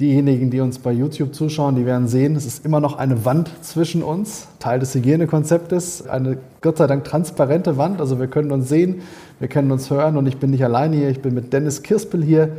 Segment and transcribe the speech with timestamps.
[0.00, 3.50] Diejenigen, die uns bei YouTube zuschauen, die werden sehen, es ist immer noch eine Wand
[3.62, 8.68] zwischen uns, Teil des Hygienekonzeptes, eine Gott sei Dank transparente Wand, also wir können uns
[8.68, 9.02] sehen,
[9.40, 12.22] wir können uns hören und ich bin nicht alleine hier, ich bin mit Dennis Kirspel
[12.22, 12.50] hier.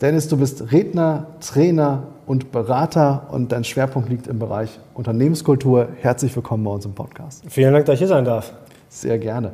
[0.00, 5.88] Dennis, du bist Redner, Trainer und Berater und dein Schwerpunkt liegt im Bereich Unternehmenskultur.
[6.00, 7.42] Herzlich willkommen bei uns im Podcast.
[7.48, 8.52] Vielen Dank, dass ich hier sein darf.
[8.88, 9.50] Sehr gerne.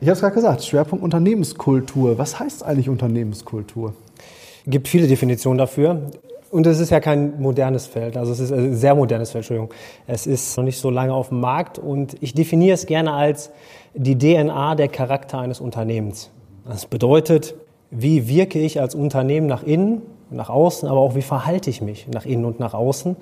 [0.00, 2.18] Ich habe es gerade gesagt, Schwerpunkt Unternehmenskultur.
[2.18, 3.94] Was heißt eigentlich Unternehmenskultur?
[4.64, 6.10] Es gibt viele Definitionen dafür.
[6.52, 9.72] Und es ist ja kein modernes Feld, also es ist ein sehr modernes Feld, Entschuldigung.
[10.06, 13.50] Es ist noch nicht so lange auf dem Markt und ich definiere es gerne als
[13.94, 16.30] die DNA der Charakter eines Unternehmens.
[16.68, 17.54] Das bedeutet,
[17.90, 22.06] wie wirke ich als Unternehmen nach innen, nach außen, aber auch wie verhalte ich mich
[22.08, 23.16] nach innen und nach außen.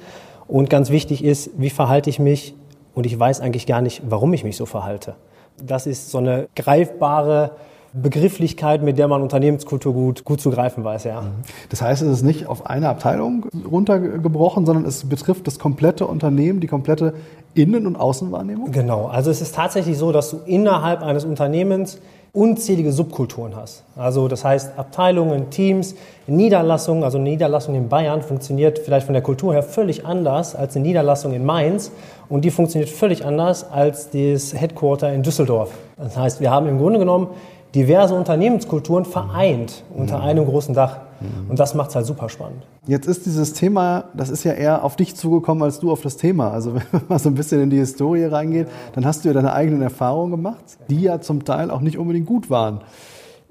[0.48, 2.56] Und ganz wichtig ist, wie verhalte ich mich
[2.97, 5.15] und ich weiß eigentlich gar nicht, warum ich mich so verhalte.
[5.65, 7.53] Das ist so eine greifbare
[7.92, 11.24] Begrifflichkeit, mit der man Unternehmenskultur gut, gut zu greifen weiß, ja.
[11.70, 16.60] Das heißt, es ist nicht auf eine Abteilung runtergebrochen, sondern es betrifft das komplette Unternehmen,
[16.60, 17.14] die komplette
[17.55, 18.70] Innen- und Außenwahrnehmung?
[18.70, 19.06] Genau.
[19.06, 21.98] Also es ist tatsächlich so, dass du innerhalb eines Unternehmens
[22.32, 23.82] unzählige Subkulturen hast.
[23.97, 25.97] Also das heißt Abteilungen, Teams,
[26.28, 27.02] Niederlassungen.
[27.02, 30.86] Also eine Niederlassung in Bayern funktioniert vielleicht von der Kultur her völlig anders als eine
[30.86, 31.91] Niederlassung in Mainz
[32.28, 35.70] und die funktioniert völlig anders als das Headquarter in Düsseldorf.
[35.97, 37.28] Das heißt, wir haben im Grunde genommen
[37.74, 40.24] diverse Unternehmenskulturen vereint unter mhm.
[40.24, 40.98] einem großen Dach.
[41.48, 42.62] Und das macht es halt super spannend.
[42.86, 46.16] Jetzt ist dieses Thema, das ist ja eher auf dich zugekommen als du auf das
[46.16, 46.50] Thema.
[46.50, 49.34] Also wenn man mal so ein bisschen in die Historie reingeht, dann hast du ja
[49.34, 52.80] deine eigenen Erfahrungen gemacht, die ja zum Teil auch nicht unbedingt gut waren.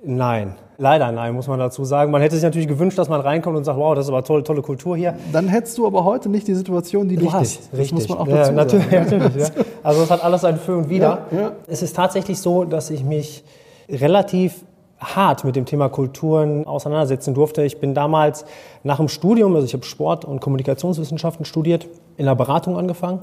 [0.04, 2.10] Nein, leider nein, muss man dazu sagen.
[2.10, 4.44] Man hätte sich natürlich gewünscht, dass man reinkommt und sagt, wow, das ist aber tolle,
[4.44, 5.16] tolle Kultur hier.
[5.32, 7.60] Dann hättest du aber heute nicht die Situation, die richtig, du hast.
[7.72, 7.94] Das richtig.
[7.94, 9.20] muss man auch dazu ja, natürlich, sagen.
[9.20, 9.64] natürlich ja.
[9.84, 11.26] Also es hat alles ein Für und Wider.
[11.32, 11.52] Ja, ja.
[11.68, 13.44] Es ist tatsächlich so, dass ich mich
[13.90, 14.64] relativ
[15.00, 17.64] hart mit dem Thema Kulturen auseinandersetzen durfte.
[17.64, 18.46] Ich bin damals
[18.84, 23.20] nach dem Studium, also ich habe Sport- und Kommunikationswissenschaften studiert, in der Beratung angefangen.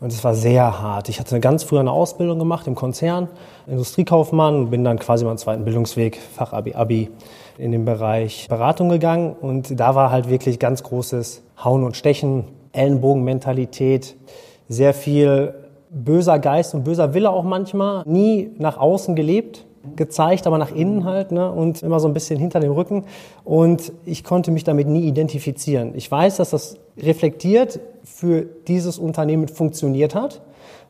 [0.00, 1.10] Und es war sehr hart.
[1.10, 3.28] Ich hatte ganz frühe eine Ausbildung gemacht im Konzern,
[3.66, 7.10] Industriekaufmann, bin dann quasi meinen zweiten Bildungsweg, Fachabi, Abi,
[7.58, 9.36] in den Bereich Beratung gegangen.
[9.38, 14.16] Und da war halt wirklich ganz großes Hauen und Stechen, Ellenbogenmentalität,
[14.68, 15.54] sehr viel
[15.90, 21.04] böser Geist und böser Wille auch manchmal, nie nach außen gelebt gezeigt, aber nach innen
[21.04, 21.50] halt ne?
[21.50, 23.04] und immer so ein bisschen hinter dem Rücken.
[23.44, 25.92] Und ich konnte mich damit nie identifizieren.
[25.94, 30.42] Ich weiß, dass das reflektiert für dieses Unternehmen funktioniert hat,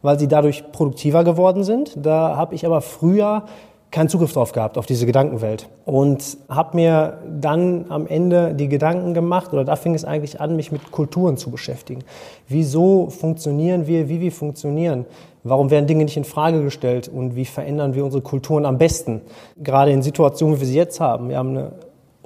[0.02, 1.92] weil sie dadurch produktiver geworden sind.
[1.96, 3.44] Da habe ich aber früher
[3.90, 5.68] keinen Zugriff drauf gehabt, auf diese Gedankenwelt.
[5.84, 10.54] Und habe mir dann am Ende die Gedanken gemacht, oder da fing es eigentlich an,
[10.54, 12.04] mich mit Kulturen zu beschäftigen.
[12.46, 15.06] Wieso funktionieren wir, wie wir funktionieren?
[15.42, 19.22] Warum werden Dinge nicht in Frage gestellt und wie verändern wir unsere Kulturen am besten?
[19.56, 21.30] Gerade in Situationen, wie wir sie jetzt haben.
[21.30, 21.72] Wir haben eine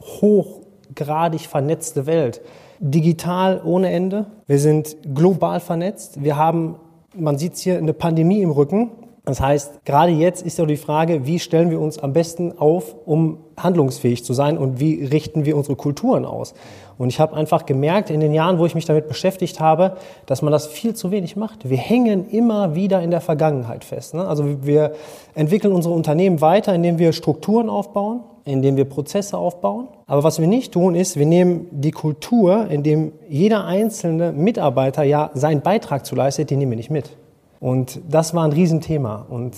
[0.01, 2.41] hochgradig vernetzte Welt.
[2.81, 4.27] Digital ohne Ende.
[4.47, 6.23] Wir sind global vernetzt.
[6.25, 6.77] Wir haben,
[7.15, 8.91] man sieht es hier, eine Pandemie im Rücken.
[9.27, 12.95] Das heißt, gerade jetzt ist ja die Frage, wie stellen wir uns am besten auf,
[13.07, 16.53] um handlungsfähig zu sein und wie richten wir unsere Kulturen aus?
[16.99, 19.97] Und ich habe einfach gemerkt in den Jahren, wo ich mich damit beschäftigt habe,
[20.27, 21.69] dass man das viel zu wenig macht.
[21.69, 24.13] Wir hängen immer wieder in der Vergangenheit fest.
[24.13, 24.29] Ne?
[24.29, 24.93] Also wir
[25.35, 29.89] entwickeln unsere Unternehmen weiter, indem wir Strukturen aufbauen, indem wir Prozesse aufbauen.
[30.07, 35.03] Aber was wir nicht tun, ist, wir nehmen die Kultur, in dem jeder einzelne Mitarbeiter
[35.03, 37.17] ja seinen Beitrag zu leistet, die nehmen wir nicht mit.
[37.65, 39.25] Und das war ein Riesenthema.
[39.27, 39.57] Und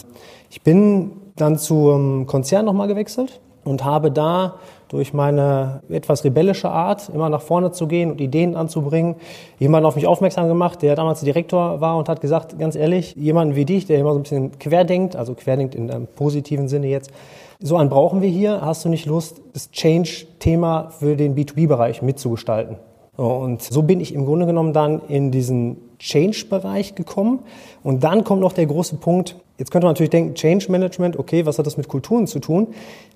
[0.49, 4.55] ich bin dann zum Konzern nochmal gewechselt und habe da
[4.87, 9.17] durch meine etwas rebellische Art, immer nach vorne zu gehen und Ideen anzubringen,
[9.59, 13.57] jemanden auf mich aufmerksam gemacht, der damals Direktor war und hat gesagt, ganz ehrlich, jemanden
[13.57, 17.11] wie dich, der immer so ein bisschen querdenkt, also querdenkt in einem positiven Sinne jetzt,
[17.59, 18.61] so einen brauchen wir hier.
[18.61, 22.77] Hast du nicht Lust, das Change-Thema für den B2B-Bereich mitzugestalten?
[23.17, 27.41] Und so bin ich im Grunde genommen dann in diesen Change-Bereich gekommen.
[27.83, 31.47] Und dann kommt noch der große Punkt, jetzt könnte man natürlich denken, Change Management, okay,
[31.47, 32.69] was hat das mit Kulturen zu tun?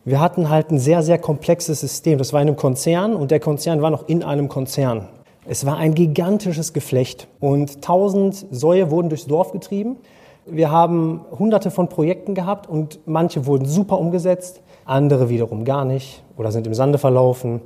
[0.05, 2.17] Wir hatten halt ein sehr, sehr komplexes System.
[2.17, 5.09] Das war in einem Konzern und der Konzern war noch in einem Konzern.
[5.47, 9.97] Es war ein gigantisches Geflecht und tausend Säue wurden durchs Dorf getrieben.
[10.47, 16.23] Wir haben hunderte von Projekten gehabt und manche wurden super umgesetzt, andere wiederum gar nicht
[16.37, 17.61] oder sind im Sande verlaufen.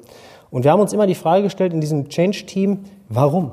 [0.54, 3.50] Und wir haben uns immer die Frage gestellt in diesem Change-Team, warum?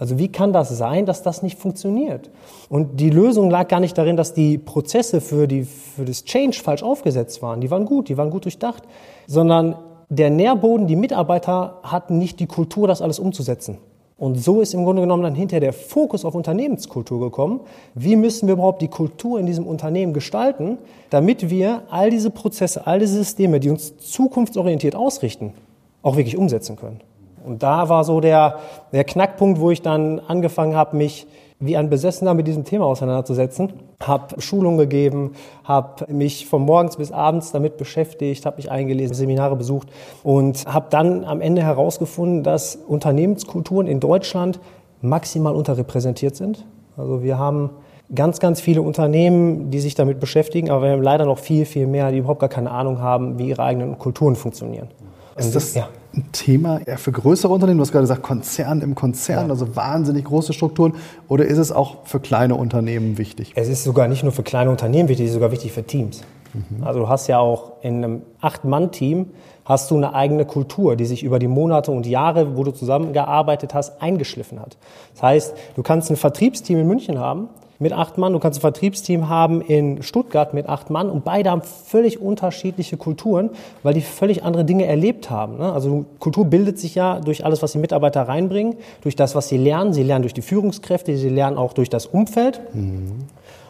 [0.00, 2.28] Also wie kann das sein, dass das nicht funktioniert?
[2.68, 6.58] Und die Lösung lag gar nicht darin, dass die Prozesse für, die, für das Change
[6.60, 7.60] falsch aufgesetzt waren.
[7.60, 8.82] Die waren gut, die waren gut durchdacht,
[9.28, 9.76] sondern
[10.08, 13.78] der Nährboden, die Mitarbeiter hatten nicht die Kultur, das alles umzusetzen.
[14.18, 17.60] Und so ist im Grunde genommen dann hinterher der Fokus auf Unternehmenskultur gekommen.
[17.94, 20.78] Wie müssen wir überhaupt die Kultur in diesem Unternehmen gestalten,
[21.10, 25.54] damit wir all diese Prozesse, all diese Systeme, die uns zukunftsorientiert ausrichten,
[26.02, 27.00] auch wirklich umsetzen können?
[27.44, 28.58] Und da war so der,
[28.92, 31.26] der Knackpunkt, wo ich dann angefangen habe, mich
[31.60, 33.74] wie ein Besessener mit diesem Thema auseinanderzusetzen.
[34.02, 35.32] Habe Schulungen gegeben,
[35.62, 39.88] habe mich von morgens bis abends damit beschäftigt, habe mich eingelesen, Seminare besucht
[40.22, 44.58] und habe dann am Ende herausgefunden, dass Unternehmenskulturen in Deutschland
[45.02, 46.64] maximal unterrepräsentiert sind.
[46.96, 47.70] Also wir haben
[48.14, 51.86] ganz, ganz viele Unternehmen, die sich damit beschäftigen, aber wir haben leider noch viel, viel
[51.86, 54.88] mehr, die überhaupt gar keine Ahnung haben, wie ihre eigenen Kulturen funktionieren.
[55.36, 55.88] Ist das ja.
[56.14, 57.78] ein Thema eher für größere Unternehmen?
[57.78, 59.50] Du hast gerade gesagt, Konzern im Konzern, ja.
[59.50, 60.94] also wahnsinnig große Strukturen.
[61.28, 63.52] Oder ist es auch für kleine Unternehmen wichtig?
[63.54, 66.22] Es ist sogar nicht nur für kleine Unternehmen wichtig, es ist sogar wichtig für Teams.
[66.52, 66.84] Mhm.
[66.84, 69.26] Also du hast ja auch in einem Acht-Mann-Team
[69.64, 73.72] hast du eine eigene Kultur, die sich über die Monate und Jahre, wo du zusammengearbeitet
[73.72, 74.76] hast, eingeschliffen hat.
[75.14, 77.48] Das heißt, du kannst ein Vertriebsteam in München haben,
[77.80, 81.50] mit acht Mann, du kannst ein Vertriebsteam haben in Stuttgart mit acht Mann und beide
[81.50, 83.50] haben völlig unterschiedliche Kulturen,
[83.82, 85.56] weil die völlig andere Dinge erlebt haben.
[85.56, 85.72] Ne?
[85.72, 89.56] Also Kultur bildet sich ja durch alles, was die Mitarbeiter reinbringen, durch das, was sie
[89.56, 89.94] lernen.
[89.94, 92.60] Sie lernen durch die Führungskräfte, sie lernen auch durch das Umfeld.
[92.74, 93.24] Mhm.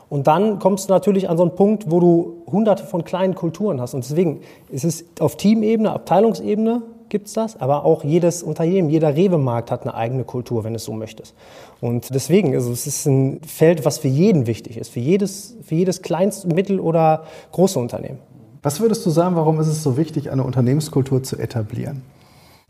[0.09, 3.81] Und dann kommst du natürlich an so einen Punkt, wo du hunderte von kleinen Kulturen
[3.81, 3.95] hast.
[3.95, 4.41] Und deswegen
[4.71, 9.83] ist es auf Teamebene, Abteilungsebene gibt es das, aber auch jedes Unternehmen, jeder Rewe-Markt hat
[9.83, 11.35] eine eigene Kultur, wenn es so möchtest.
[11.81, 15.75] Und deswegen, also es ist ein Feld, was für jeden wichtig ist, für jedes, für
[15.75, 18.19] jedes kleinste, mittel- oder große Unternehmen.
[18.63, 22.03] Was würdest du sagen, warum ist es so wichtig, eine Unternehmenskultur zu etablieren?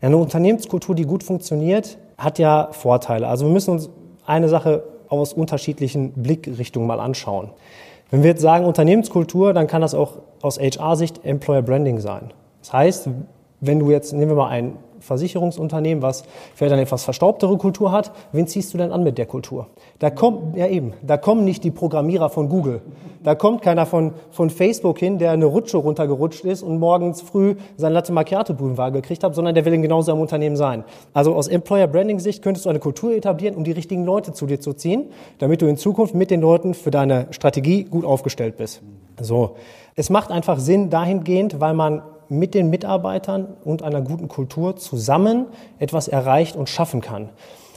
[0.01, 3.27] Ja, eine Unternehmenskultur, die gut funktioniert, hat ja Vorteile.
[3.27, 3.89] Also wir müssen uns
[4.25, 7.49] eine Sache aus unterschiedlichen Blickrichtungen mal anschauen.
[8.09, 12.33] Wenn wir jetzt sagen Unternehmenskultur, dann kann das auch aus HR-Sicht Employer Branding sein.
[12.61, 13.09] Das heißt,
[13.61, 16.23] wenn du jetzt, nehmen wir mal ein Versicherungsunternehmen, was
[16.55, 19.67] vielleicht eine etwas verstaubtere Kultur hat, wen ziehst du denn an mit der Kultur?
[19.99, 22.81] Da kommt, ja eben, da kommen nicht die Programmierer von Google.
[23.23, 27.55] Da kommt keiner von, von Facebook hin, der eine Rutsche runtergerutscht ist und morgens früh
[27.77, 30.83] sein Latte Macchiato Boulevard gekriegt hat, sondern der will genauso am Unternehmen sein.
[31.13, 34.45] Also aus Employer Branding Sicht könntest du eine Kultur etablieren, um die richtigen Leute zu
[34.45, 35.05] dir zu ziehen,
[35.39, 38.81] damit du in Zukunft mit den Leuten für deine Strategie gut aufgestellt bist.
[39.19, 39.55] So.
[39.95, 42.01] Es macht einfach Sinn dahingehend, weil man
[42.31, 45.47] mit den Mitarbeitern und einer guten Kultur zusammen
[45.79, 47.29] etwas erreicht und schaffen kann.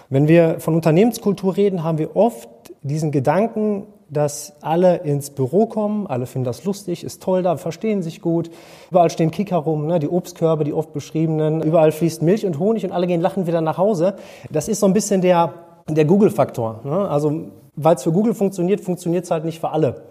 [0.09, 2.49] Wenn wir von Unternehmenskultur reden, haben wir oft
[2.83, 8.01] diesen Gedanken, dass alle ins Büro kommen, alle finden das lustig, ist toll da, verstehen
[8.03, 8.49] sich gut.
[8.91, 11.61] Überall stehen Kicker rum, ne, die Obstkörbe, die oft beschriebenen.
[11.61, 14.15] Überall fließt Milch und Honig und alle gehen lachen wieder nach Hause.
[14.53, 15.55] Das ist so ein bisschen der,
[15.89, 16.81] der Google-Faktor.
[16.85, 17.09] Ne?
[17.09, 20.03] Also, weil es für Google funktioniert, funktioniert es halt nicht für alle.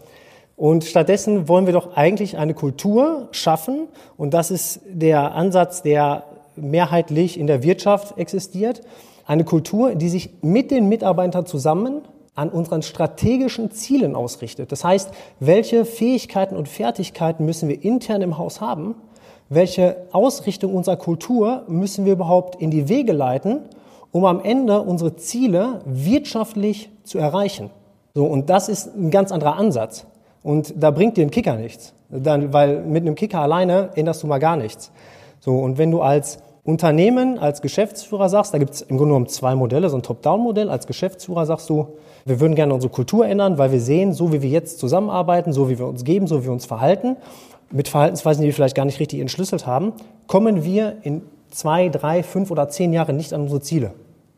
[0.55, 3.87] Und stattdessen wollen wir doch eigentlich eine Kultur schaffen.
[4.17, 6.23] Und das ist der Ansatz, der
[6.55, 8.81] mehrheitlich in der Wirtschaft existiert.
[9.25, 12.01] Eine Kultur, die sich mit den Mitarbeitern zusammen
[12.35, 14.71] an unseren strategischen Zielen ausrichtet.
[14.71, 18.95] Das heißt, welche Fähigkeiten und Fertigkeiten müssen wir intern im Haus haben?
[19.49, 23.61] Welche Ausrichtung unserer Kultur müssen wir überhaupt in die Wege leiten,
[24.11, 27.69] um am Ende unsere Ziele wirtschaftlich zu erreichen?
[28.15, 30.05] So, und das ist ein ganz anderer Ansatz.
[30.43, 31.93] Und da bringt dir ein Kicker nichts.
[32.09, 34.91] Dann, weil mit einem Kicker alleine änderst du mal gar nichts.
[35.39, 39.27] So, und wenn du als Unternehmen, als Geschäftsführer sagst, da gibt es im Grunde genommen
[39.27, 40.69] zwei Modelle, so ein Top-Down-Modell.
[40.69, 41.87] Als Geschäftsführer sagst du,
[42.25, 45.69] wir würden gerne unsere Kultur ändern, weil wir sehen, so wie wir jetzt zusammenarbeiten, so
[45.69, 47.17] wie wir uns geben, so wie wir uns verhalten,
[47.71, 49.93] mit Verhaltensweisen, die wir vielleicht gar nicht richtig entschlüsselt haben,
[50.27, 53.91] kommen wir in zwei, drei, fünf oder zehn Jahren nicht an unsere Ziele.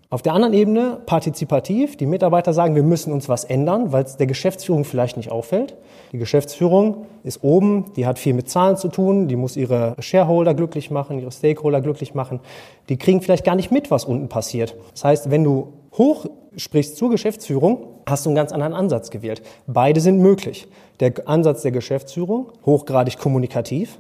[0.10, 1.98] Auf der anderen Ebene partizipativ.
[1.98, 5.76] Die Mitarbeiter sagen, wir müssen uns was ändern, weil es der Geschäftsführung vielleicht nicht auffällt.
[6.12, 10.54] Die Geschäftsführung ist oben, die hat viel mit Zahlen zu tun, die muss ihre Shareholder
[10.54, 12.40] glücklich machen, ihre Stakeholder glücklich machen.
[12.88, 14.76] Die kriegen vielleicht gar nicht mit, was unten passiert.
[14.92, 19.42] Das heißt, wenn du hoch sprichst zur Geschäftsführung, hast du einen ganz anderen Ansatz gewählt.
[19.66, 20.68] Beide sind möglich.
[21.00, 23.98] Der Ansatz der Geschäftsführung, hochgradig kommunikativ,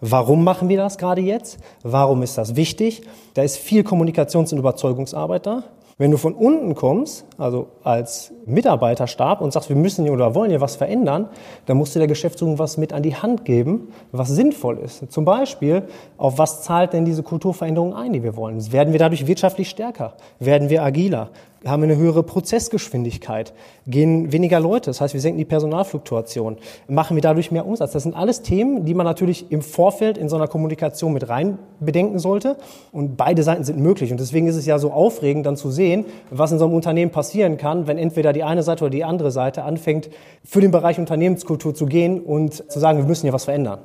[0.00, 1.58] Warum machen wir das gerade jetzt?
[1.82, 3.02] Warum ist das wichtig?
[3.34, 5.64] Da ist viel Kommunikations- und Überzeugungsarbeit da.
[6.00, 10.50] Wenn du von unten kommst, also als Mitarbeiterstab und sagst, wir müssen hier oder wollen
[10.50, 11.28] hier was verändern,
[11.66, 15.10] dann musst du der Geschäftsführung was mit an die Hand geben, was sinnvoll ist.
[15.10, 15.82] Zum Beispiel,
[16.16, 18.70] auf was zahlt denn diese Kulturveränderung ein, die wir wollen?
[18.70, 20.14] Werden wir dadurch wirtschaftlich stärker?
[20.38, 21.30] Werden wir agiler?
[21.66, 23.52] haben wir eine höhere Prozessgeschwindigkeit,
[23.86, 27.92] gehen weniger Leute, das heißt, wir senken die Personalfluktuation, machen wir dadurch mehr Umsatz.
[27.92, 31.58] Das sind alles Themen, die man natürlich im Vorfeld in so einer Kommunikation mit rein
[31.80, 32.56] bedenken sollte.
[32.92, 34.12] Und beide Seiten sind möglich.
[34.12, 35.87] Und deswegen ist es ja so aufregend, dann zu sehen,
[36.30, 39.30] was in so einem Unternehmen passieren kann, wenn entweder die eine Seite oder die andere
[39.30, 40.10] Seite anfängt,
[40.44, 43.78] für den Bereich Unternehmenskultur zu gehen und zu sagen, wir müssen ja was verändern.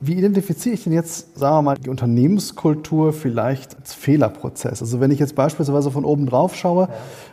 [0.00, 4.82] Wie identifiziere ich denn jetzt, sagen wir mal, die Unternehmenskultur vielleicht als Fehlerprozess?
[4.82, 6.88] Also wenn ich jetzt beispielsweise von oben drauf schaue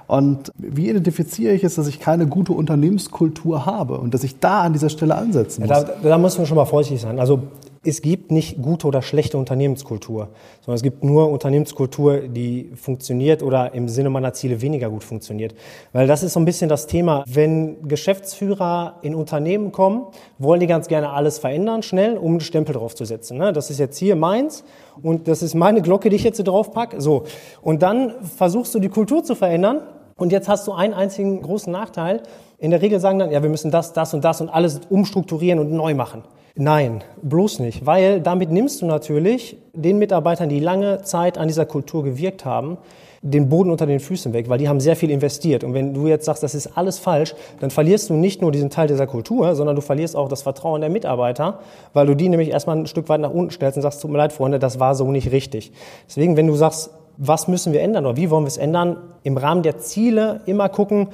[0.07, 4.61] und wie identifiziere ich es, dass ich keine gute Unternehmenskultur habe und dass ich da
[4.61, 5.69] an dieser Stelle ansetzen muss?
[5.69, 7.19] Ja, da, da muss man schon mal vorsichtig sein.
[7.19, 7.43] Also
[7.83, 13.73] es gibt nicht gute oder schlechte Unternehmenskultur, sondern es gibt nur Unternehmenskultur, die funktioniert oder
[13.73, 15.55] im Sinne meiner Ziele weniger gut funktioniert.
[15.91, 17.23] Weil das ist so ein bisschen das Thema.
[17.25, 20.05] Wenn Geschäftsführer in Unternehmen kommen,
[20.37, 23.39] wollen die ganz gerne alles verändern, schnell, um einen Stempel draufzusetzen.
[23.39, 23.51] Ne?
[23.51, 24.63] Das ist jetzt hier meins
[25.01, 27.01] und das ist meine Glocke, die ich jetzt hier drauf packe.
[27.01, 27.23] So.
[27.63, 29.81] Und dann versuchst du die Kultur zu verändern
[30.17, 32.21] und jetzt hast du einen einzigen großen Nachteil.
[32.59, 35.57] In der Regel sagen dann, ja, wir müssen das, das und das und alles umstrukturieren
[35.57, 36.21] und neu machen.
[36.55, 41.65] Nein, bloß nicht, weil damit nimmst du natürlich den Mitarbeitern, die lange Zeit an dieser
[41.65, 42.77] Kultur gewirkt haben,
[43.21, 45.63] den Boden unter den Füßen weg, weil die haben sehr viel investiert.
[45.63, 48.69] Und wenn du jetzt sagst, das ist alles falsch, dann verlierst du nicht nur diesen
[48.69, 51.59] Teil dieser Kultur, sondern du verlierst auch das Vertrauen der Mitarbeiter,
[51.93, 54.17] weil du die nämlich erstmal ein Stück weit nach unten stellst und sagst, tut mir
[54.17, 55.71] leid, Freunde, das war so nicht richtig.
[56.07, 59.37] Deswegen, wenn du sagst, was müssen wir ändern oder wie wollen wir es ändern, im
[59.37, 61.09] Rahmen der Ziele immer gucken,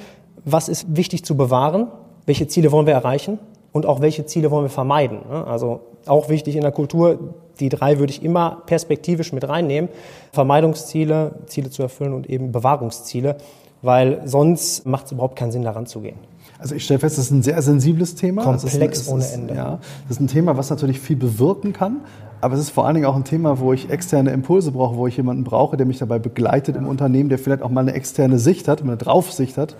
[0.46, 1.90] was ist wichtig zu bewahren,
[2.26, 3.38] welche Ziele wollen wir erreichen
[3.78, 5.20] und auch welche Ziele wollen wir vermeiden.
[5.30, 5.46] Ne?
[5.46, 7.20] Also auch wichtig in der Kultur,
[7.60, 9.90] die drei würde ich immer perspektivisch mit reinnehmen.
[10.32, 13.38] Vermeidungsziele, Ziele zu erfüllen und eben Bewahrungsziele,
[13.84, 16.18] weil sonst macht es überhaupt keinen Sinn, daran zu gehen.
[16.60, 18.44] Also ich stelle fest, das ist ein sehr sensibles Thema.
[18.44, 19.54] Komplex ist, ohne Ende.
[19.54, 22.02] Ja, das ist ein Thema, was natürlich viel bewirken kann.
[22.42, 25.06] Aber es ist vor allen Dingen auch ein Thema, wo ich externe Impulse brauche, wo
[25.06, 28.40] ich jemanden brauche, der mich dabei begleitet im Unternehmen, der vielleicht auch mal eine externe
[28.40, 29.76] Sicht hat, eine Draufsicht hat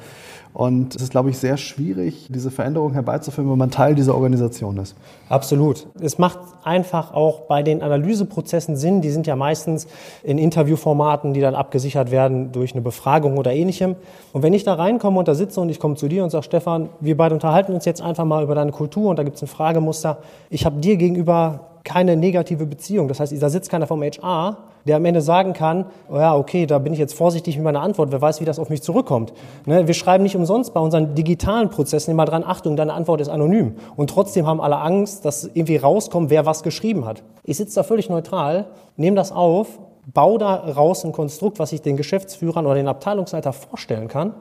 [0.58, 4.78] und es ist, glaube ich, sehr schwierig, diese Veränderung herbeizuführen, wenn man Teil dieser Organisation
[4.78, 4.96] ist.
[5.30, 5.86] Absolut.
[6.02, 9.02] Es macht einfach auch bei den Analyseprozessen Sinn.
[9.02, 9.86] Die sind ja meistens
[10.24, 13.98] in Interviewformaten, die dann abgesichert werden durch eine Befragung oder ähnlichem.
[14.34, 16.46] Und wenn ich da reinkomme und da sitze und ich komme zu dir und sage,
[16.46, 19.44] Stefan, wir beide unterhalten uns jetzt einfach mal über deine Kultur und da gibt es
[19.44, 20.18] ein Fragemuster.
[20.50, 23.08] Ich habe dir gegenüber keine negative Beziehung.
[23.08, 26.66] Das heißt, da sitzt keiner vom HR, der am Ende sagen kann, oh ja, okay,
[26.66, 29.32] da bin ich jetzt vorsichtig mit meiner Antwort, wer weiß, wie das auf mich zurückkommt.
[29.66, 29.88] Ne?
[29.88, 33.76] Wir schreiben nicht umsonst bei unseren digitalen Prozessen immer dran, Achtung, deine Antwort ist anonym.
[33.96, 37.24] Und trotzdem haben alle Angst, dass irgendwie rauskommt, wer was geschrieben hat.
[37.46, 38.66] Ich sitze da völlig neutral,
[38.98, 39.80] nehme das auf,
[40.14, 44.34] baue da raus ein Konstrukt, was ich den Geschäftsführern oder den Abteilungsleiter vorstellen kann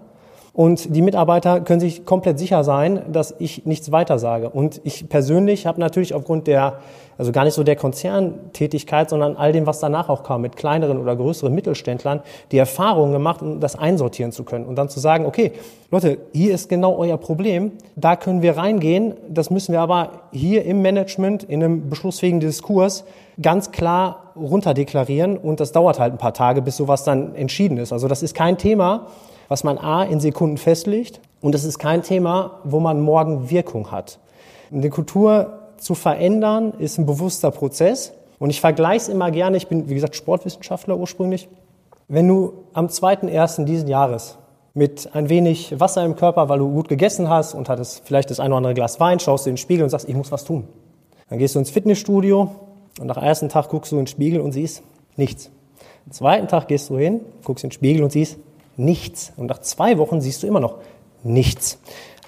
[0.57, 4.49] und die Mitarbeiter können sich komplett sicher sein, dass ich nichts weiter sage.
[4.49, 6.79] Und ich persönlich habe natürlich aufgrund der,
[7.19, 10.97] also gar nicht so der Konzerntätigkeit, sondern all dem, was danach auch kam, mit kleineren
[10.97, 12.21] oder größeren Mittelständlern,
[12.53, 14.65] die Erfahrung gemacht, um das einsortieren zu können.
[14.65, 15.53] Und dann zu sagen, okay,
[15.91, 20.65] Leute, hier ist genau euer Problem, da können wir reingehen, das müssen wir aber hier
[20.65, 23.05] im Management, in einem beschlussfähigen Diskurs
[23.43, 27.93] ganz klar runterdeklarieren und das dauert halt ein paar Tage, bis sowas dann entschieden ist.
[27.93, 29.09] Also das ist kein Thema,
[29.49, 33.91] was man A in Sekunden festlegt und es ist kein Thema, wo man morgen Wirkung
[33.91, 34.19] hat.
[34.71, 39.69] Die Kultur zu verändern ist ein bewusster Prozess und ich vergleiche es immer gerne, ich
[39.69, 41.49] bin wie gesagt Sportwissenschaftler ursprünglich,
[42.09, 43.65] wenn du am 2.1.
[43.65, 44.39] diesen Jahres
[44.75, 48.41] mit ein wenig Wasser im Körper, weil du gut gegessen hast und hattest vielleicht das
[48.41, 50.45] ein oder andere Glas Wein, schaust du in den Spiegel und sagst, ich muss was
[50.45, 50.65] tun.
[51.31, 52.51] Dann gehst du ins Fitnessstudio
[53.01, 54.83] und nach ersten Tag guckst du in den Spiegel und siehst
[55.17, 55.51] nichts.
[56.05, 58.39] Am zweiten Tag gehst du hin, guckst in den Spiegel und siehst
[58.77, 59.33] nichts.
[59.37, 60.77] Und nach zwei Wochen siehst du immer noch
[61.23, 61.79] nichts.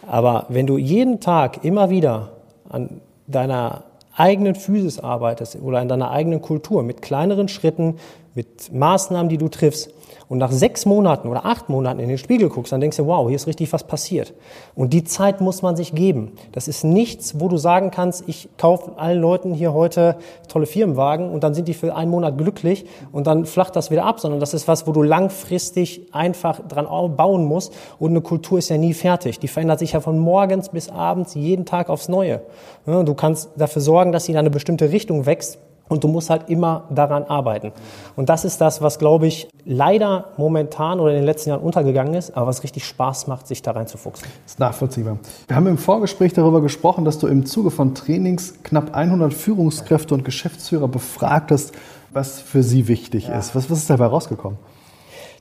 [0.06, 2.30] Aber wenn du jeden Tag immer wieder
[2.68, 3.84] an deiner
[4.16, 7.98] eigenen Physis arbeitest oder an deiner eigenen Kultur mit kleineren Schritten,
[8.34, 9.90] mit Maßnahmen, die du triffst,
[10.28, 13.26] und nach sechs Monaten oder acht Monaten in den Spiegel guckst, dann denkst du, wow,
[13.28, 14.34] hier ist richtig was passiert.
[14.74, 16.32] Und die Zeit muss man sich geben.
[16.52, 20.16] Das ist nichts, wo du sagen kannst, ich kaufe allen Leuten hier heute
[20.48, 24.04] tolle Firmenwagen und dann sind die für einen Monat glücklich und dann flacht das wieder
[24.04, 27.72] ab, sondern das ist was, wo du langfristig einfach dran bauen musst.
[27.98, 29.38] Und eine Kultur ist ja nie fertig.
[29.38, 32.42] Die verändert sich ja von morgens bis abends jeden Tag aufs Neue.
[32.84, 36.48] Du kannst dafür sorgen, dass sie in eine bestimmte Richtung wächst und du musst halt
[36.48, 37.72] immer daran arbeiten.
[38.16, 42.14] Und das ist das, was, glaube ich, leider momentan oder in den letzten Jahren untergegangen
[42.14, 44.28] ist, aber was richtig Spaß macht, sich da reinzufuchsen.
[44.44, 45.18] Das ist nachvollziehbar.
[45.46, 50.14] Wir haben im Vorgespräch darüber gesprochen, dass du im Zuge von Trainings knapp 100 Führungskräfte
[50.14, 51.72] und Geschäftsführer befragt hast,
[52.12, 53.38] was für sie wichtig ja.
[53.38, 53.54] ist.
[53.54, 54.58] Was, was ist dabei rausgekommen?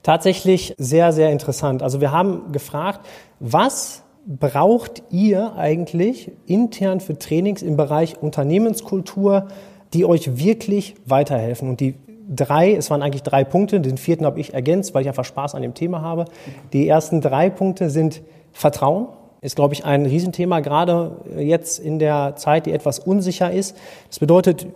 [0.03, 1.83] Tatsächlich sehr, sehr interessant.
[1.83, 3.01] Also wir haben gefragt,
[3.39, 9.47] was braucht ihr eigentlich intern für Trainings im Bereich Unternehmenskultur,
[9.93, 11.95] die euch wirklich weiterhelfen und die
[12.33, 15.55] drei, es waren eigentlich drei Punkte, den vierten habe ich ergänzt, weil ich einfach Spaß
[15.55, 16.25] an dem Thema habe.
[16.73, 19.07] Die ersten drei Punkte sind Vertrauen,
[19.41, 23.77] ist, glaube ich, ein Riesenthema, gerade jetzt in der Zeit, die etwas unsicher ist.
[24.09, 24.67] Das bedeutet,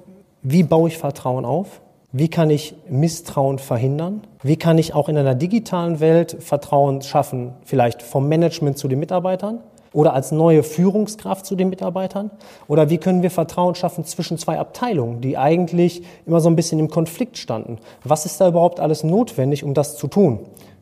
[0.44, 1.82] wie baue ich Vertrauen auf?
[2.14, 4.22] Wie kann ich Misstrauen verhindern?
[4.44, 9.00] Wie kann ich auch in einer digitalen Welt Vertrauen schaffen, vielleicht vom Management zu den
[9.00, 9.60] Mitarbeitern
[9.94, 12.32] oder als neue Führungskraft zu den Mitarbeitern?
[12.68, 16.80] Oder wie können wir Vertrauen schaffen zwischen zwei Abteilungen, die eigentlich immer so ein bisschen
[16.80, 17.78] im Konflikt standen?
[18.04, 20.40] Was ist da überhaupt alles notwendig, um das zu tun?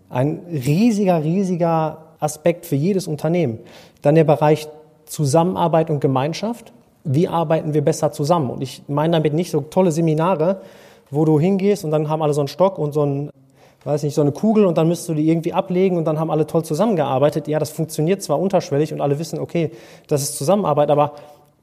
[0.10, 3.60] Ein riesiger, riesiger Aspekt für jedes Unternehmen.
[4.02, 4.68] Dann der Bereich
[5.06, 6.72] Zusammenarbeit und Gemeinschaft.
[7.04, 8.52] Wie arbeiten wir besser zusammen?
[8.52, 10.62] Und ich meine damit nicht so tolle Seminare,
[11.10, 13.32] wo du hingehst und dann haben alle so einen Stock und so ein
[13.84, 16.32] weiß nicht, so eine Kugel und dann müsstest du die irgendwie ablegen und dann haben
[16.32, 17.48] alle toll zusammengearbeitet.
[17.48, 19.72] Ja, das funktioniert zwar unterschwellig und alle wissen, okay,
[20.08, 21.14] das ist Zusammenarbeit, aber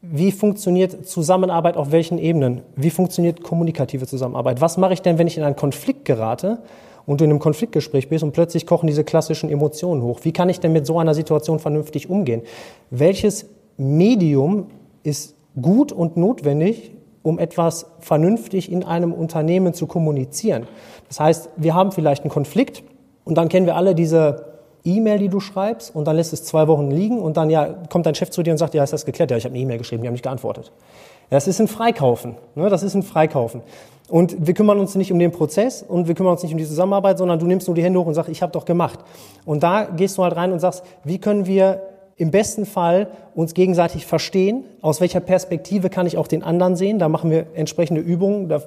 [0.02, 2.62] wie funktioniert Zusammenarbeit auf welchen Ebenen?
[2.76, 4.60] Wie funktioniert kommunikative Zusammenarbeit?
[4.60, 6.58] Was mache ich denn, wenn ich in einen Konflikt gerate
[7.06, 10.20] und du in einem Konfliktgespräch bist und plötzlich kochen diese klassischen Emotionen hoch?
[10.22, 12.42] Wie kann ich denn mit so einer Situation vernünftig umgehen?
[12.90, 13.46] Welches
[13.76, 14.66] Medium
[15.02, 16.92] ist gut und notwendig,
[17.26, 20.68] um etwas vernünftig in einem Unternehmen zu kommunizieren.
[21.08, 22.84] Das heißt, wir haben vielleicht einen Konflikt
[23.24, 24.44] und dann kennen wir alle diese
[24.84, 28.06] E-Mail, die du schreibst und dann lässt es zwei Wochen liegen und dann ja, kommt
[28.06, 29.32] dein Chef zu dir und sagt, ja, ist das geklärt?
[29.32, 30.70] Ja, ich habe eine E-Mail geschrieben, die haben nicht geantwortet.
[31.28, 32.36] Das ist ein Freikaufen.
[32.54, 32.68] Ne?
[32.68, 33.62] Das ist ein Freikaufen.
[34.08, 36.64] Und wir kümmern uns nicht um den Prozess und wir kümmern uns nicht um die
[36.64, 39.00] Zusammenarbeit, sondern du nimmst nur die Hände hoch und sagst, ich habe doch gemacht.
[39.44, 41.82] Und da gehst du halt rein und sagst, wie können wir
[42.18, 44.64] im besten Fall uns gegenseitig verstehen.
[44.80, 46.98] Aus welcher Perspektive kann ich auch den anderen sehen?
[46.98, 48.48] Da machen wir entsprechende Übungen.
[48.48, 48.62] Da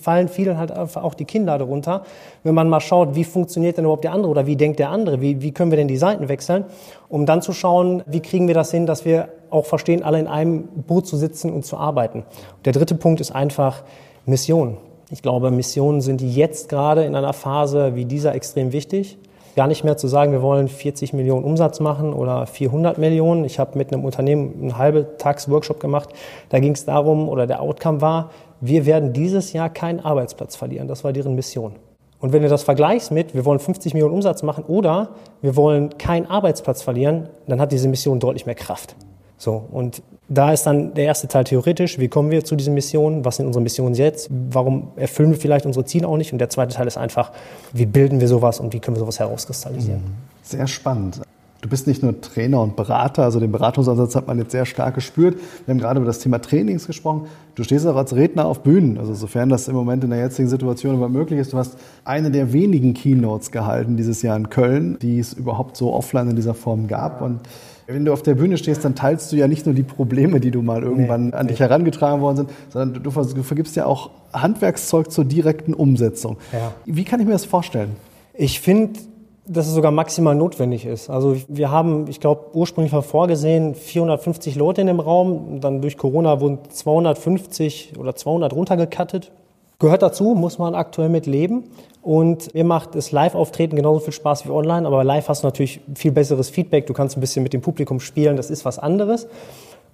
[0.00, 2.04] fallen vielen halt einfach auch die Kinder darunter.
[2.44, 5.20] Wenn man mal schaut, wie funktioniert denn überhaupt der andere oder wie denkt der andere?
[5.20, 6.64] Wie, wie können wir denn die Seiten wechseln?
[7.10, 10.26] Um dann zu schauen, wie kriegen wir das hin, dass wir auch verstehen, alle in
[10.26, 12.24] einem Boot zu sitzen und zu arbeiten.
[12.64, 13.82] Der dritte Punkt ist einfach
[14.24, 14.78] Mission.
[15.10, 19.18] Ich glaube, Missionen sind jetzt gerade in einer Phase wie dieser extrem wichtig
[19.56, 23.44] gar nicht mehr zu sagen, wir wollen 40 Millionen Umsatz machen oder 400 Millionen.
[23.44, 26.10] Ich habe mit einem Unternehmen einen halben Tags-Workshop gemacht.
[26.48, 28.30] Da ging es darum, oder der Outcome war,
[28.60, 30.88] wir werden dieses Jahr keinen Arbeitsplatz verlieren.
[30.88, 31.72] Das war deren Mission.
[32.20, 35.10] Und wenn du das vergleichst mit, wir wollen 50 Millionen Umsatz machen oder
[35.42, 38.96] wir wollen keinen Arbeitsplatz verlieren, dann hat diese Mission deutlich mehr Kraft.
[39.36, 43.24] So, und da ist dann der erste Teil theoretisch, wie kommen wir zu diesen Missionen,
[43.24, 46.48] was sind unsere Missionen jetzt, warum erfüllen wir vielleicht unsere Ziele auch nicht und der
[46.48, 47.32] zweite Teil ist einfach,
[47.72, 50.00] wie bilden wir sowas und wie können wir sowas herauskristallisieren.
[50.00, 50.14] Mhm.
[50.42, 51.20] Sehr spannend.
[51.64, 54.96] Du bist nicht nur Trainer und Berater, also den Beratungsansatz hat man jetzt sehr stark
[54.96, 55.38] gespürt.
[55.64, 57.22] Wir haben gerade über das Thema Trainings gesprochen.
[57.54, 60.48] Du stehst auch als Redner auf Bühnen, also sofern das im Moment in der jetzigen
[60.48, 61.54] Situation überhaupt möglich ist.
[61.54, 65.94] Du hast eine der wenigen Keynotes gehalten dieses Jahr in Köln, die es überhaupt so
[65.94, 67.40] offline in dieser Form gab und
[67.86, 70.50] wenn du auf der Bühne stehst, dann teilst du ja nicht nur die Probleme, die
[70.50, 74.10] du mal irgendwann nee, an dich herangetragen worden sind, sondern du, du vergibst ja auch
[74.32, 76.38] Handwerkszeug zur direkten Umsetzung.
[76.52, 76.72] Ja.
[76.84, 77.96] Wie kann ich mir das vorstellen?
[78.32, 79.00] Ich finde,
[79.46, 81.10] dass es sogar maximal notwendig ist.
[81.10, 85.60] Also wir haben, ich glaube, ursprünglich war vorgesehen 450 Leute in dem Raum.
[85.60, 89.32] Dann durch Corona wurden 250 oder 200 runtergekattet.
[89.78, 91.64] Gehört dazu, muss man aktuell mit leben.
[92.04, 95.80] Und mir macht das Live-Auftreten genauso viel Spaß wie online, aber live hast du natürlich
[95.94, 96.86] viel besseres Feedback.
[96.86, 99.26] Du kannst ein bisschen mit dem Publikum spielen, das ist was anderes.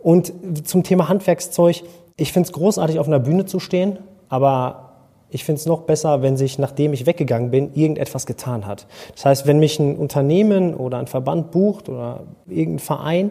[0.01, 0.33] Und
[0.67, 1.85] zum Thema Handwerkszeug,
[2.17, 4.91] ich finde es großartig, auf einer Bühne zu stehen, aber
[5.31, 8.89] ich finde es noch besser, wenn sich, nachdem ich weggegangen bin, irgendetwas getan hat.
[9.15, 13.31] Das heißt, wenn mich ein Unternehmen oder ein Verband bucht oder irgendein Verein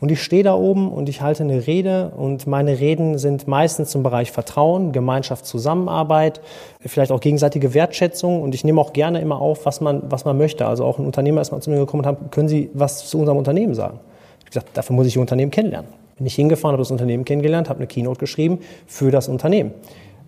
[0.00, 3.90] und ich stehe da oben und ich halte eine Rede und meine Reden sind meistens
[3.90, 6.40] zum Bereich Vertrauen, Gemeinschaft, Zusammenarbeit,
[6.80, 10.38] vielleicht auch gegenseitige Wertschätzung und ich nehme auch gerne immer auf, was man, was man
[10.38, 10.66] möchte.
[10.66, 13.18] Also auch ein Unternehmer ist mal zu mir gekommen und hat, können Sie was zu
[13.18, 14.00] unserem Unternehmen sagen?
[14.38, 15.90] Ich habe gesagt, dafür muss ich Ihr Unternehmen kennenlernen.
[16.16, 19.72] Bin ich hingefahren, habe das Unternehmen kennengelernt, habe eine Keynote geschrieben für das Unternehmen.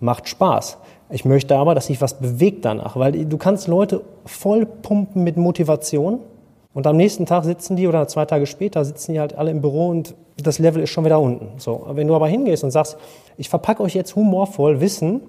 [0.00, 0.78] Macht Spaß.
[1.10, 5.36] Ich möchte aber, dass sich was bewegt danach, weil du kannst Leute voll pumpen mit
[5.36, 6.20] Motivation
[6.74, 9.60] und am nächsten Tag sitzen die oder zwei Tage später sitzen die halt alle im
[9.60, 11.48] Büro und das Level ist schon wieder unten.
[11.58, 12.96] So, wenn du aber hingehst und sagst,
[13.36, 15.20] ich verpacke euch jetzt humorvoll Wissen,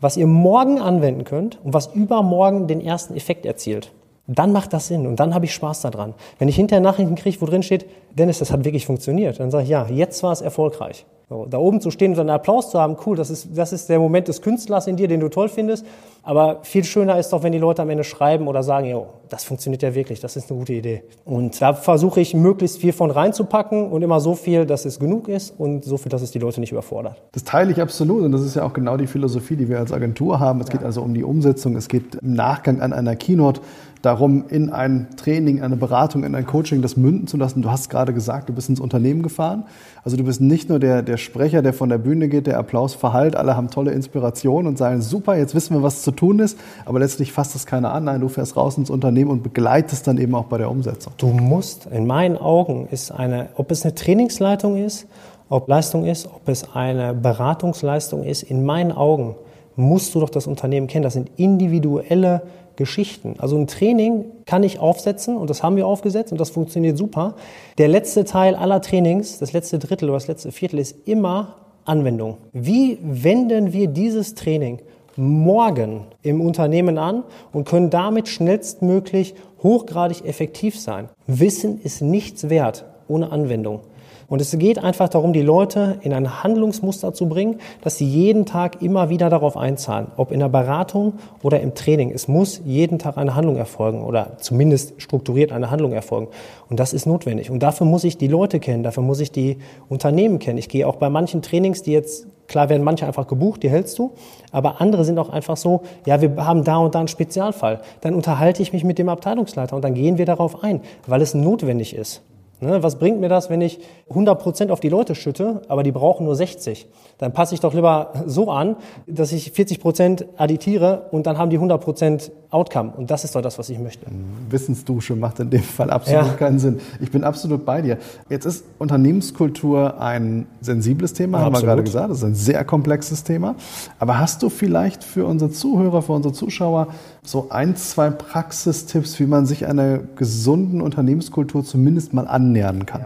[0.00, 3.92] was ihr morgen anwenden könnt und was übermorgen den ersten Effekt erzielt,
[4.36, 6.14] dann macht das Sinn und dann habe ich Spaß daran.
[6.38, 9.64] Wenn ich hinterher Nachrichten kriege, wo drin steht, Dennis, das hat wirklich funktioniert, dann sage
[9.64, 11.06] ich, ja, jetzt war es erfolgreich.
[11.30, 13.90] So, da oben zu stehen und einen Applaus zu haben, cool, das ist, das ist
[13.90, 15.84] der Moment des Künstlers in dir, den du toll findest.
[16.22, 19.44] Aber viel schöner ist doch, wenn die Leute am Ende schreiben oder sagen, jo, das
[19.44, 21.02] funktioniert ja wirklich, das ist eine gute Idee.
[21.26, 25.28] Und da versuche ich möglichst viel von reinzupacken und immer so viel, dass es genug
[25.28, 27.22] ist und so viel, dass es die Leute nicht überfordert.
[27.32, 29.92] Das teile ich absolut und das ist ja auch genau die Philosophie, die wir als
[29.92, 30.62] Agentur haben.
[30.62, 30.72] Es ja.
[30.76, 33.60] geht also um die Umsetzung, es geht im Nachgang an einer Keynote
[34.08, 37.60] darum, in ein Training, eine Beratung, in ein Coaching das münden zu lassen.
[37.60, 39.64] Du hast gerade gesagt, du bist ins Unternehmen gefahren.
[40.02, 42.94] Also du bist nicht nur der, der Sprecher, der von der Bühne geht, der Applaus
[42.94, 46.58] verhallt, alle haben tolle Inspiration und sagen, super, jetzt wissen wir, was zu tun ist,
[46.86, 48.04] aber letztlich fasst das keiner an.
[48.04, 51.12] Nein, du fährst raus ins Unternehmen und begleitest dann eben auch bei der Umsetzung.
[51.18, 55.06] Du musst, in meinen Augen, ist eine, ob es eine Trainingsleitung ist,
[55.50, 59.34] ob Leistung ist, ob es eine Beratungsleistung ist, in meinen Augen
[59.76, 61.04] musst du doch das Unternehmen kennen.
[61.04, 62.42] Das sind individuelle
[62.78, 63.34] Geschichten.
[63.38, 67.34] Also ein Training kann ich aufsetzen und das haben wir aufgesetzt und das funktioniert super.
[67.76, 72.38] Der letzte Teil aller Trainings, das letzte Drittel oder das letzte Viertel ist immer Anwendung.
[72.52, 74.78] Wie wenden wir dieses Training
[75.16, 81.08] morgen im Unternehmen an und können damit schnellstmöglich hochgradig effektiv sein?
[81.26, 83.80] Wissen ist nichts wert ohne Anwendung.
[84.28, 88.44] Und es geht einfach darum, die Leute in ein Handlungsmuster zu bringen, dass sie jeden
[88.44, 92.10] Tag immer wieder darauf einzahlen, ob in der Beratung oder im Training.
[92.10, 96.28] Es muss jeden Tag eine Handlung erfolgen oder zumindest strukturiert eine Handlung erfolgen.
[96.68, 97.50] Und das ist notwendig.
[97.50, 99.56] Und dafür muss ich die Leute kennen, dafür muss ich die
[99.88, 100.58] Unternehmen kennen.
[100.58, 103.98] Ich gehe auch bei manchen Trainings, die jetzt Klar werden manche einfach gebucht, die hältst
[103.98, 104.12] du,
[104.52, 107.82] aber andere sind auch einfach so, ja, wir haben da und da einen Spezialfall.
[108.00, 111.34] Dann unterhalte ich mich mit dem Abteilungsleiter und dann gehen wir darauf ein, weil es
[111.34, 112.22] notwendig ist.
[112.60, 113.78] Ne, was bringt mir das, wenn ich
[114.10, 116.88] 100% auf die Leute schütte, aber die brauchen nur 60?
[117.18, 121.58] Dann passe ich doch lieber so an, dass ich 40% additiere und dann haben die
[121.58, 122.92] 100% Outcome.
[122.96, 124.06] Und das ist doch das, was ich möchte.
[124.48, 126.32] Wissensdusche macht in dem Fall absolut ja.
[126.32, 126.80] keinen Sinn.
[127.00, 127.98] Ich bin absolut bei dir.
[128.30, 131.56] Jetzt ist Unternehmenskultur ein sensibles Thema, absolut.
[131.56, 132.10] haben wir gerade gesagt.
[132.10, 133.54] Das ist ein sehr komplexes Thema.
[133.98, 136.88] Aber hast du vielleicht für unsere Zuhörer, für unsere Zuschauer
[137.30, 143.04] so ein, zwei Praxistipps, wie man sich einer gesunden Unternehmenskultur zumindest mal annähern kann?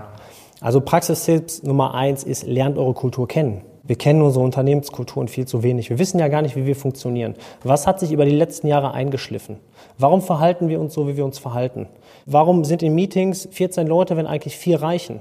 [0.60, 3.62] Also Praxistipps Nummer eins ist, lernt eure Kultur kennen.
[3.82, 5.90] Wir kennen unsere Unternehmenskulturen viel zu wenig.
[5.90, 7.34] Wir wissen ja gar nicht, wie wir funktionieren.
[7.64, 9.56] Was hat sich über die letzten Jahre eingeschliffen?
[9.98, 11.88] Warum verhalten wir uns so, wie wir uns verhalten?
[12.24, 15.20] Warum sind in Meetings 14 Leute, wenn eigentlich vier reichen?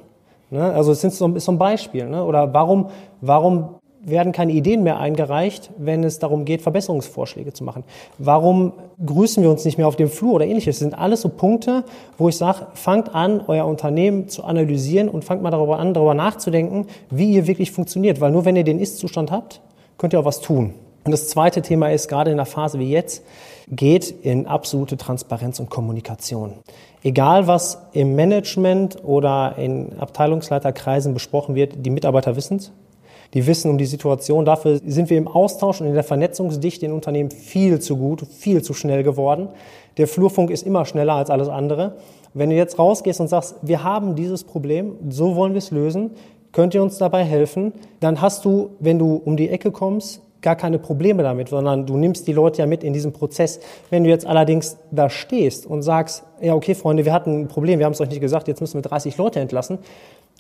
[0.52, 0.62] Ne?
[0.62, 2.08] Also es ist so, ein Beispiel.
[2.08, 2.24] Ne?
[2.24, 7.84] Oder warum, warum werden keine Ideen mehr eingereicht, wenn es darum geht, Verbesserungsvorschläge zu machen?
[8.18, 8.74] Warum
[9.06, 10.78] grüßen wir uns nicht mehr auf dem Flur oder ähnliches?
[10.78, 11.84] Das sind alles so Punkte,
[12.18, 16.14] wo ich sage, fangt an, euer Unternehmen zu analysieren und fangt mal darüber an, darüber
[16.14, 18.22] nachzudenken, wie ihr wirklich funktioniert.
[18.22, 19.62] Weil nur wenn ihr den Ist-Zustand habt,
[19.98, 20.74] könnt ihr auch was tun.
[21.04, 23.24] Und das zweite Thema ist, gerade in einer Phase wie jetzt,
[23.68, 26.54] geht in absolute Transparenz und Kommunikation.
[27.04, 32.72] Egal, was im Management oder in Abteilungsleiterkreisen besprochen wird, die Mitarbeiter wissen es,
[33.34, 34.46] die wissen um die Situation.
[34.46, 38.62] Dafür sind wir im Austausch und in der Vernetzungsdichte in Unternehmen viel zu gut, viel
[38.62, 39.50] zu schnell geworden.
[39.98, 41.96] Der Flurfunk ist immer schneller als alles andere.
[42.34, 46.12] Wenn du jetzt rausgehst und sagst, wir haben dieses Problem, so wollen wir es lösen,
[46.52, 50.56] könnt ihr uns dabei helfen, dann hast du, wenn du um die Ecke kommst, gar
[50.56, 53.60] keine Probleme damit, sondern du nimmst die Leute ja mit in diesem Prozess.
[53.90, 57.80] Wenn du jetzt allerdings da stehst und sagst, ja, okay, Freunde, wir hatten ein Problem,
[57.80, 59.78] wir haben es euch nicht gesagt, jetzt müssen wir 30 Leute entlassen,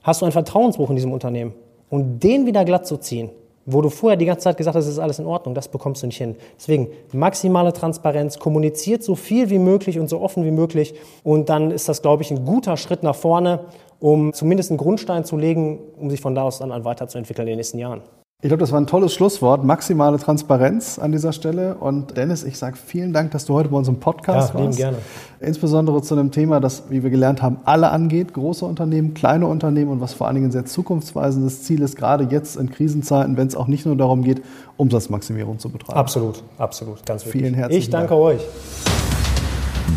[0.02, 1.54] hast du einen Vertrauensbruch in diesem Unternehmen.
[1.92, 3.30] Und den wieder glatt zu ziehen,
[3.66, 6.02] wo du vorher die ganze Zeit gesagt hast, es ist alles in Ordnung, das bekommst
[6.02, 6.36] du nicht hin.
[6.58, 11.70] Deswegen maximale Transparenz, kommuniziert so viel wie möglich und so offen wie möglich und dann
[11.70, 13.66] ist das, glaube ich, ein guter Schritt nach vorne,
[14.00, 17.58] um zumindest einen Grundstein zu legen, um sich von da aus dann weiterzuentwickeln in den
[17.58, 18.02] nächsten Jahren.
[18.44, 19.64] Ich glaube, das war ein tolles Schlusswort.
[19.64, 21.76] Maximale Transparenz an dieser Stelle.
[21.76, 24.78] Und Dennis, ich sage vielen Dank, dass du heute bei unserem Podcast ja, warst.
[24.80, 24.98] gerne.
[25.40, 28.34] Insbesondere zu einem Thema, das, wie wir gelernt haben, alle angeht.
[28.34, 32.30] Große Unternehmen, kleine Unternehmen und was vor allen Dingen ein sehr zukunftsweisendes Ziel ist, gerade
[32.32, 34.42] jetzt in Krisenzeiten, wenn es auch nicht nur darum geht,
[34.76, 36.00] Umsatzmaximierung zu betreiben.
[36.00, 37.06] Absolut, absolut.
[37.06, 37.42] Ganz wichtig.
[37.42, 38.22] Vielen herzlichen Ich danke Dank.
[38.22, 38.42] euch.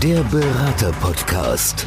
[0.02, 1.87] Der Berater-Podcast.